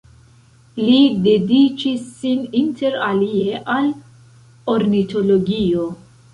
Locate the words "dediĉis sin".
1.27-2.41